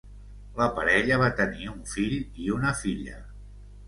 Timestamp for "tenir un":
1.39-1.83